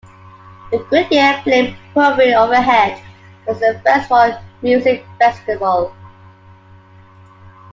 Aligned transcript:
The 0.71 0.79
Goodyear 0.79 1.43
blimp 1.43 1.77
hovering 1.93 2.33
overhead 2.33 2.99
was 3.45 3.61
a 3.61 3.79
first 3.81 4.07
for 4.07 4.29
a 4.29 4.41
music 4.63 5.05
festival. 5.19 5.93